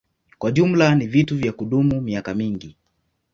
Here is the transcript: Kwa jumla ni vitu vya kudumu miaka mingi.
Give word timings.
Kwa 0.37 0.51
jumla 0.51 0.95
ni 0.95 1.07
vitu 1.07 1.37
vya 1.37 1.51
kudumu 1.51 2.01
miaka 2.01 2.33
mingi. 2.33 2.77